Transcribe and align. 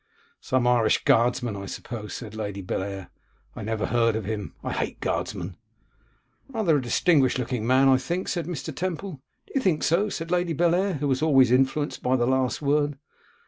'Some 0.39 0.65
Irish 0.65 1.03
guardsman, 1.03 1.55
I 1.55 1.67
suppose,' 1.67 2.15
said 2.15 2.33
Lady 2.33 2.63
Bellair. 2.63 3.11
'I 3.55 3.61
never 3.61 3.85
heard 3.85 4.15
of 4.15 4.25
him; 4.25 4.55
I 4.63 4.73
hate 4.73 4.99
guardsmen.' 4.99 5.57
'Rather 6.49 6.77
a 6.77 6.81
distinguished 6.81 7.37
looking 7.37 7.67
man, 7.67 7.87
I 7.87 7.97
think,' 7.97 8.27
said 8.27 8.47
Mr. 8.47 8.75
Temple. 8.75 9.21
'Do 9.45 9.51
you 9.53 9.61
think 9.61 9.83
so?' 9.83 10.09
said 10.09 10.31
Lady 10.31 10.53
Bellair, 10.55 10.93
who 10.97 11.07
was 11.07 11.21
always 11.21 11.51
influenced 11.51 12.01
by 12.01 12.15
the 12.15 12.25
last 12.25 12.63
word. 12.63 12.97